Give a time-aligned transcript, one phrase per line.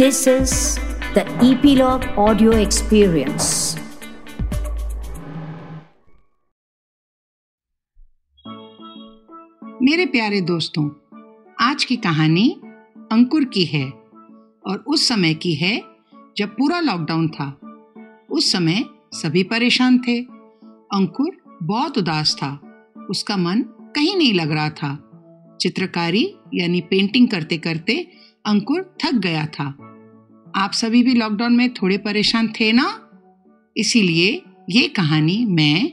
[0.00, 0.52] This is
[1.14, 3.78] the Epilogue Audio Experience.
[9.82, 10.90] मेरे प्यारे दोस्तों,
[11.60, 12.60] आज की कहानी
[13.12, 13.90] अंकुर की है
[14.66, 15.82] और उस समय की है
[16.36, 17.60] जब पूरा लॉकडाउन था।
[18.30, 20.22] उस समय सभी परेशान थे।
[20.94, 23.62] अंकुर बहुत उदास था। उसका मन
[23.96, 25.06] कहीं नहीं लग रहा था।
[25.60, 28.10] चित्रकारी यानी पेंटिंग करते करते
[28.46, 29.89] अंकुर थक गया था।
[30.56, 33.10] आप सभी भी लॉकडाउन में थोड़े परेशान थे ना?
[33.76, 35.92] इसीलिए ये कहानी मैं,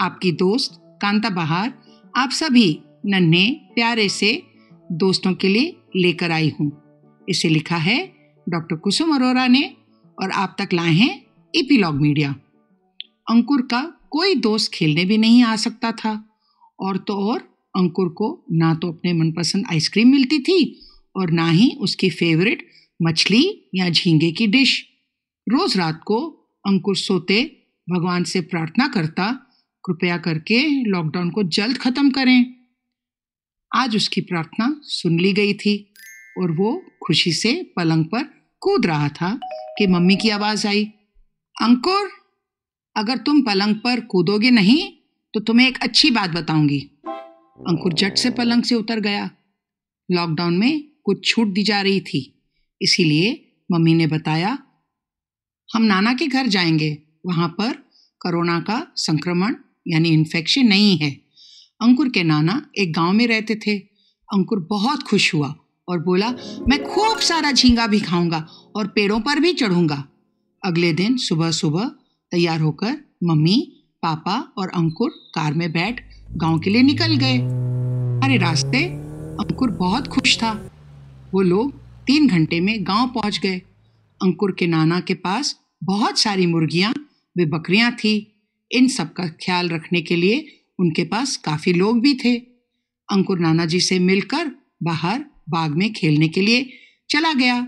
[0.00, 1.72] आपकी दोस्त कांता बहार,
[2.16, 4.42] आप सभी नन्हे, प्यारे से
[4.92, 6.70] दोस्तों के लिए लेकर आई हूँ।
[7.28, 7.98] इसे लिखा है
[8.48, 9.76] डॉक्टर कुसुम अरोरा ने
[10.18, 12.34] और आप तक लाए हैं इपीलॉग मीडिया
[13.30, 16.24] अंकुर का कोई दोस्त खेलने भी नहीं आ सकता था
[16.80, 17.38] और तो और
[17.76, 20.80] अंकुर को ना तो अपने मनपसंद आइसक्रीम मिलती थी
[21.16, 22.68] और ना ही उसकी फेवरेट
[23.02, 24.86] मछली या झींगे की डिश।
[25.46, 26.18] रोज रात को
[26.64, 29.32] अंकुर सोते, भगवान से प्रार्थना करता,
[29.84, 32.54] कृपया करके लॉकडाउन को जल्द खत्म करें।
[33.74, 35.94] आज उसकी प्रार्थना सुन ली गई थी
[36.38, 38.22] और वो खुशी से पलंग पर
[38.60, 39.38] कूद रहा था
[39.78, 40.84] कि मम्मी की आवाज़ आई,
[41.62, 42.10] अंकुर,
[42.96, 44.92] अगर तुम पलंग पर कूदोगे नहीं
[45.34, 46.80] तो तुम्हें एक अच्छी बात बताऊँगी।
[47.68, 49.30] अंकुर झट से पलंग से उतर गया।
[50.10, 52.37] लॉकडाउन में कुछ छूट दी जा रही थी।
[52.82, 54.58] इसीलिए मम्मी ने बताया,
[55.74, 57.72] हम नाना के घर जाएँगे। वहाँ पर
[58.20, 59.54] कोरोना का संक्रमण,
[59.88, 61.10] यानी इन्फेक्शन नहीं है।
[61.80, 63.78] अंकुर के नाना एक गाँव में रहते थे।
[64.32, 65.54] अंकुर बहुत खुश हुआ
[65.88, 66.30] और बोला,
[66.68, 68.38] मैं खूब सारा झींगा भी खाऊँगा
[68.76, 70.04] और पेड़ों पर भी चढ़ूँगा।
[70.64, 71.90] अगले दिन सुबह सुबह
[72.30, 77.38] तैयार होकर मम्मी, पापा और अंकुर कार में बैठ गाँव के लिए निकल गए।
[78.24, 78.84] अरे रास्ते
[79.40, 80.70] अंकुर बहुत खुश था।
[81.34, 83.56] वो लोग तीन घंटे में गाँव पहुँच गए।
[84.20, 85.54] अंकुर के नाना के पास
[85.84, 86.92] बहुत सारी मुर्गियाँ,
[87.36, 88.12] वे बकरियाँ थी।
[88.70, 90.46] इन सब का ख्याल रखने के लिए
[90.78, 92.34] उनके पास काफ़ी लोग भी थे।
[93.08, 94.50] अंकुर नाना जी से मिलकर
[94.82, 96.68] बाहर बाग में खेलने के लिए
[97.10, 97.60] चला गया।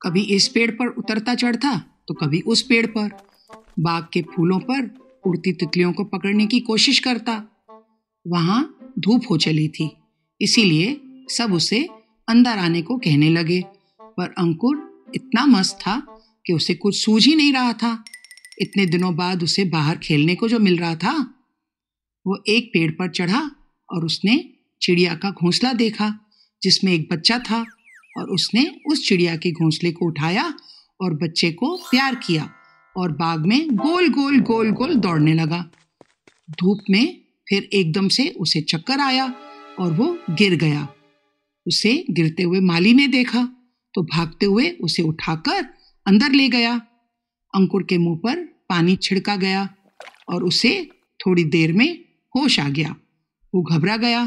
[0.00, 1.76] कभी इस पेड़ पर उतरता चढ़ता
[2.08, 3.10] तो कभी उस पेड़ पर।
[3.78, 4.90] बाग के फूलों पर
[5.26, 7.34] उड़ती तितलियों को पकड़ने की कोशिश करता।
[8.26, 8.62] वहाँ
[8.98, 9.90] धूप हो चली थी,
[10.40, 11.86] इसीलिए सब उसे
[12.28, 13.60] अंदर आने को कहने लगे,
[14.00, 15.96] पर अंकुर इतना मस्त था
[16.46, 18.04] कि उसे कुछ सूझ ही नहीं रहा था।
[18.60, 21.12] इतने दिनों बाद उसे बाहर खेलने को जो मिल रहा था,
[22.26, 23.50] वो एक पेड़ पर चढ़ा
[23.92, 24.50] और उसने
[24.82, 26.18] चिड़िया का घोंसला देखा,
[26.62, 27.64] जिसमें एक बच्चा था,
[28.18, 30.54] और उसने उस चिड़िया के घोंसले को उठाया
[31.00, 32.50] और बच्चे को प्यार किया
[32.96, 35.64] और बाग में गोल गोल गोल गोल दौड़ने लगा।
[36.50, 39.34] धूप में फिर एकदम से उसे चक्कर आया
[39.80, 40.88] और वो गिर गया।
[41.66, 43.48] उसे गिरते हुए माली ने देखा
[43.94, 45.64] तो भागते हुए उसे उठाकर
[46.06, 46.74] अंदर ले गया।
[47.54, 48.36] अंकुर के मुँह पर
[48.68, 49.68] पानी छिड़का गया
[50.28, 50.90] और उसे
[51.20, 52.04] थोड़ी देर में
[52.36, 52.96] होश आ गया।
[53.54, 54.26] वो घबरा गया।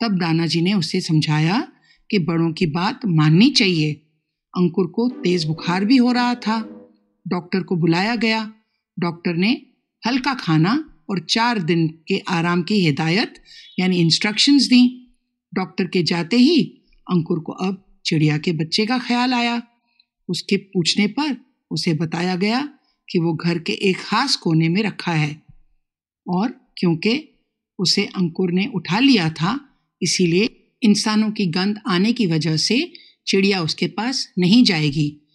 [0.00, 1.68] तब दानाजी ने उसे समझाया
[2.10, 3.92] कि बड़ों की बात माननी चाहिए।
[4.56, 6.60] अंकुर को तेज बुखार भी हो रहा था।
[7.28, 8.52] डॉक्टर को बुलाया गया।
[8.98, 9.62] डॉक्टर ने
[10.06, 13.34] हल्का खाना और चार दिन के आराम की हिदायत,
[13.78, 15.07] यानी इंस्ट्रक्शंस दी।
[15.54, 19.62] डॉक्टर के जाते ही अंकुर को अब चिड़िया के बच्चे का ख्याल आया।
[20.28, 21.36] उसके पूछने पर
[21.70, 22.68] उसे बताया गया
[23.08, 25.42] कि वो घर के एक खास कोने में रखा है
[26.28, 26.48] और
[26.78, 27.34] क्योंकि
[27.78, 29.60] उसे अंकुर ने उठा लिया था,
[30.02, 32.92] इसीलिए इंसानों की गंध आने की वजह से
[33.26, 35.26] चिड़िया उसके पास नहीं जाएगी।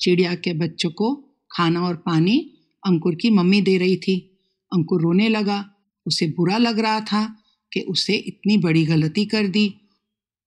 [0.00, 1.14] चिड़िया के बच्चों को
[1.52, 2.38] खाना और पानी
[2.86, 4.38] अंकुर की मम्मी दे रही थी।
[4.72, 5.68] अंकुर रोने लगा।
[6.06, 7.41] उसे बुरा लग रहा था
[7.72, 9.74] कि उसे इतनी बड़ी गलती कर दी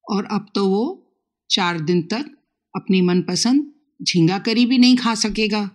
[0.06, 0.84] और अब तो वो
[1.50, 2.26] चार दिन तक
[2.74, 5.70] अपनी मनपसंद झींगा करी भी नहीं खा सकेगा।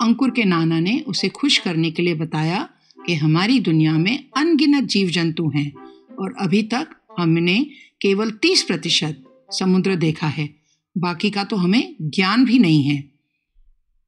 [0.00, 2.68] अंकुर के नाना ने उसे खुश करने के लिए बताया
[2.98, 5.72] कि हमारी दुनिया में अनगिनत जीव जंतु हैं
[6.20, 7.58] और अभी तक हमने
[8.00, 10.48] केवल तीस प्रतिशत समुद्र देखा है,
[10.96, 13.02] बाकी का तो हमें ज्ञान भी नहीं है।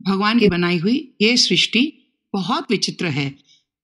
[0.00, 1.92] भगवान की बनाई हुई ये सृष्टि
[2.34, 3.34] बहुत विचित्र है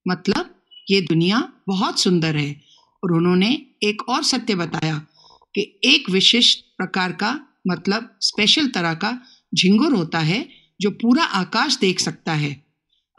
[0.07, 0.55] मतलब
[0.91, 2.66] ये दुनिया बहुत सुंदर है।
[3.07, 5.07] और उन्होंने एक और सत्य बताया
[5.55, 9.23] कि एक विशिष्ट प्रकार का मतलब स्पेशल तरह का
[9.55, 10.49] झिंगुर होता है,
[10.81, 12.67] जो पूरा आकाश देख सकता है।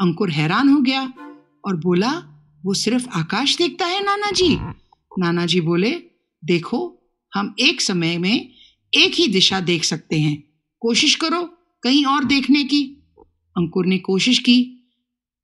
[0.02, 1.14] अंकुर हैरान हो गया
[1.66, 2.12] और बोला,
[2.66, 4.58] वो सिर्फ़ आकाश देखता है नाना जी
[5.20, 5.92] नाना जी बोले,
[6.46, 8.54] देखो, हम एक समय में
[8.94, 10.44] एक ही दिशा देख सकते हैं।
[10.80, 11.44] कोशिश करो
[11.84, 13.04] कहीं और देखने की।
[13.58, 14.88] अंकुर ने कोशिश की,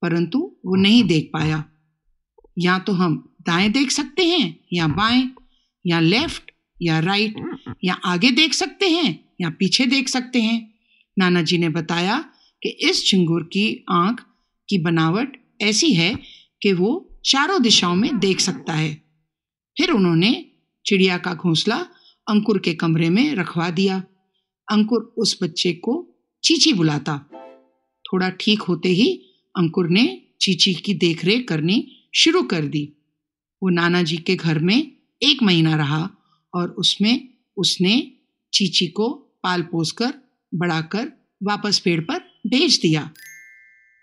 [0.01, 1.65] परंतु वो नहीं देख पाया।
[2.57, 5.31] या तो हम दाएँ देख सकते हैं या बाएँ
[5.87, 6.51] या लेफ़्ट
[6.81, 7.35] या राइट
[7.83, 10.73] या आगे देख सकते हैं या पीछे देख सकते हैं।
[11.19, 12.25] नाना जी ने बताया
[12.63, 14.25] कि इस चिंगूर की आँख
[14.69, 16.19] की बनावट ऐसी है
[16.61, 18.93] कि वो चारों दिशाओं में देख सकता है।
[19.77, 20.45] फिर उन्होंने
[20.85, 21.85] चिड़िया का घोंसला
[22.27, 24.03] अंकुर के कमरे में रखवा दिया।
[24.71, 27.17] अंकुर उस बच्चे को चीची बुलाता।
[28.05, 29.21] थोड़ा ठीक होते ही
[29.57, 32.93] अंकुर ने चीची की देखरेख करनी शुरू कर दी।
[33.63, 34.91] वो नाना जी के घर में
[35.23, 36.09] एक महीना रहा
[36.55, 38.11] और उसमें उसने
[38.53, 39.09] चीची को
[39.43, 40.13] पाल पोस कर
[40.55, 41.11] बढ़ाकर
[41.43, 43.11] वापस पेड़ पर भेज दिया।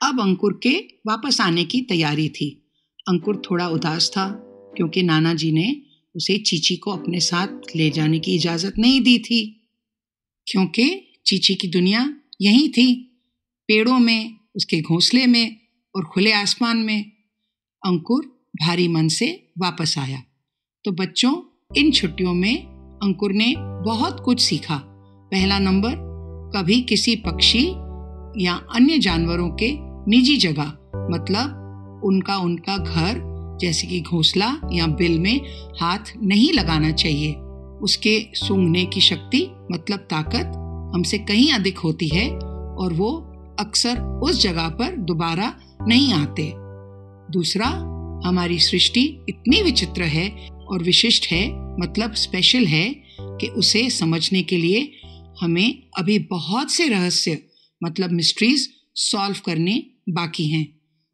[0.02, 2.66] अब अंकुर के वापस आने की तैयारी थी।
[3.08, 4.30] अंकुर थोड़ा उदास था
[4.76, 5.82] क्योंकि नाना जी ने
[6.16, 9.68] उसे चीची को अपने साथ ले जाने की इजाज़त नहीं दी थी।
[10.46, 13.18] क्योंकि चीची की दुनिया यही थी।
[13.68, 15.60] पेड़ों में, उसके घोंसले में
[15.96, 17.12] और खुले आसमान में
[17.86, 18.24] अंकुर
[18.62, 20.22] भारी मन से वापस आया।
[20.84, 21.34] तो बच्चों,
[21.76, 22.66] इन छुट्टियों में
[23.02, 24.76] अंकुर ने बहुत कुछ सीखा।
[25.30, 25.90] पहला नंबर,
[26.56, 27.68] कभी किसी पक्षी
[28.44, 30.64] या अन्य जानवरों के निजी जगह
[31.10, 33.20] मतलब उनका उनका घर,
[33.60, 35.40] जैसे कि घोंसला या बिल में
[35.80, 37.34] हाथ नहीं लगाना चाहिए।
[37.82, 40.52] उसके सूंघने की शक्ति मतलब ताकत,
[40.94, 42.30] हमसे कहीं अधिक होती है
[42.76, 43.12] और वो
[43.60, 45.54] अक्सर उस जगह पर दोबारा
[45.88, 46.59] नहीं आते।
[47.30, 47.66] दूसरा,
[48.26, 50.28] हमारी सृष्टि इतनी विचित्र है
[50.68, 51.46] और विशिष्ट है
[51.80, 52.88] मतलब स्पेशल है,
[53.20, 54.90] कि उसे समझने के लिए
[55.40, 57.38] हमें अभी बहुत से रहस्य
[57.80, 60.64] मतलब मिस्ट्रीज सॉल्व करने बाकी हैं।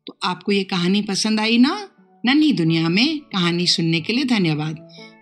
[0.07, 1.89] तो आपको ये कहानी पसंद आई ना?
[2.25, 4.77] नन्ही दुनिया में कहानी सुनने के लिए धन्यवाद।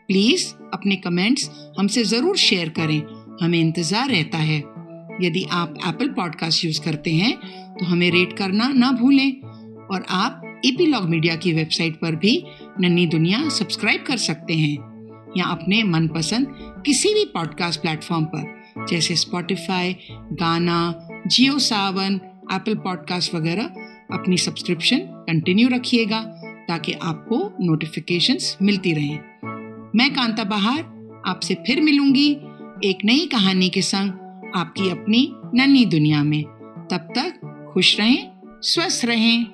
[0.09, 3.01] प्लीज़ अपने कमेंट्स हमसे ज़रूर शेयर करें,
[3.43, 4.59] हमें इंतज़ार रहता है।
[5.23, 7.37] यदि आप एप्पल पॉडकास्ट यूज़ करते हैं
[7.75, 9.31] तो हमें रेट करना ना भूलें।
[9.85, 12.45] और आप ईपीलॉग मीडिया की वेबसाइट पर भी
[12.81, 14.77] नन्ही दुनिया सब्सक्राइब कर सकते हैं
[15.37, 16.47] या अपने मनपसंद
[16.87, 22.21] किसी भी पॉडकास्ट प्लेटफॉर्म पर, जैसे स्पॉटिफाई गाना जियो सावन
[22.53, 23.65] एप्पल पॉडकास्ट वगैरह,
[24.13, 26.21] अपनी सब्सक्रिप्शन कंटिन्यू रखिएगा
[26.69, 29.19] ताकि आपको नोटिफिकेशंस मिलती रहें।
[29.97, 30.81] मैं कांता बहार,
[31.27, 32.31] आपसे फिर मिलूँगी
[32.85, 34.11] एक नई कहानी के संग
[34.57, 36.43] आपकी अपनी नन्ही दुनिया में।
[36.91, 37.41] तब तक
[37.75, 38.33] खुश रहें,
[38.63, 39.54] स्वस्थ रहें।